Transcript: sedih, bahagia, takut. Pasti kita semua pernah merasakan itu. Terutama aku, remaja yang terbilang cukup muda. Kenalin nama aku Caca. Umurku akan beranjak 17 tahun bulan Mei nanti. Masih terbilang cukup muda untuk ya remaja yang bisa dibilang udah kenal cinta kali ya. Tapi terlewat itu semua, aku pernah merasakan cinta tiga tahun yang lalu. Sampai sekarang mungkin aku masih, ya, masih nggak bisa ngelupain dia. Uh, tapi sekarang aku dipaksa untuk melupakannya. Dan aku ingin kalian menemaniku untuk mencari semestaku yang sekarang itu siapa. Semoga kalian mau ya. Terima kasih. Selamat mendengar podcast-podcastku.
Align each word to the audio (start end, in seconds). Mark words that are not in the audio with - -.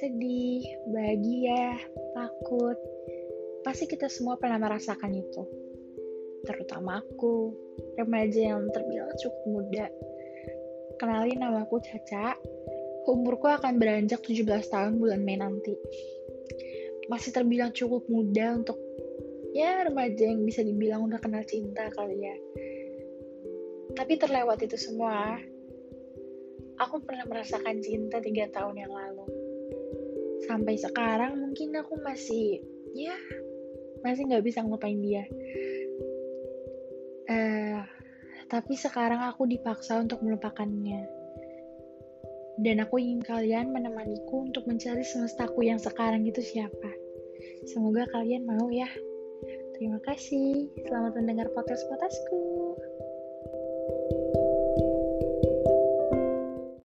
sedih, 0.00 0.66
bahagia, 0.90 1.78
takut. 2.18 2.78
Pasti 3.62 3.86
kita 3.86 4.10
semua 4.10 4.34
pernah 4.34 4.58
merasakan 4.58 5.14
itu. 5.14 5.42
Terutama 6.44 7.00
aku, 7.00 7.54
remaja 7.96 8.54
yang 8.54 8.68
terbilang 8.74 9.14
cukup 9.16 9.42
muda. 9.46 9.86
Kenalin 10.98 11.38
nama 11.40 11.62
aku 11.62 11.78
Caca. 11.80 12.36
Umurku 13.04 13.46
akan 13.46 13.78
beranjak 13.78 14.24
17 14.24 14.44
tahun 14.66 14.98
bulan 14.98 15.22
Mei 15.22 15.38
nanti. 15.38 15.76
Masih 17.06 17.30
terbilang 17.36 17.70
cukup 17.70 18.08
muda 18.08 18.56
untuk 18.56 18.80
ya 19.54 19.86
remaja 19.86 20.24
yang 20.24 20.42
bisa 20.42 20.64
dibilang 20.64 21.06
udah 21.06 21.20
kenal 21.20 21.44
cinta 21.46 21.86
kali 21.92 22.18
ya. 22.18 22.36
Tapi 23.94 24.18
terlewat 24.18 24.58
itu 24.64 24.74
semua, 24.74 25.38
aku 26.82 27.04
pernah 27.06 27.28
merasakan 27.30 27.78
cinta 27.78 28.18
tiga 28.18 28.50
tahun 28.50 28.74
yang 28.82 28.90
lalu. 28.90 29.53
Sampai 30.44 30.76
sekarang 30.76 31.40
mungkin 31.40 31.72
aku 31.78 31.96
masih, 32.00 32.60
ya, 32.92 33.16
masih 34.04 34.28
nggak 34.28 34.44
bisa 34.44 34.60
ngelupain 34.60 35.00
dia. 35.00 35.24
Uh, 37.24 37.80
tapi 38.52 38.76
sekarang 38.76 39.24
aku 39.24 39.48
dipaksa 39.48 39.98
untuk 39.98 40.20
melupakannya. 40.20 41.08
Dan 42.54 42.78
aku 42.78 43.02
ingin 43.02 43.18
kalian 43.24 43.74
menemaniku 43.74 44.46
untuk 44.46 44.68
mencari 44.70 45.02
semestaku 45.02 45.66
yang 45.66 45.80
sekarang 45.80 46.22
itu 46.22 46.38
siapa. 46.38 46.90
Semoga 47.66 48.06
kalian 48.14 48.46
mau 48.46 48.70
ya. 48.70 48.86
Terima 49.74 49.98
kasih. 50.06 50.70
Selamat 50.86 51.18
mendengar 51.18 51.50
podcast-podcastku. 51.50 52.38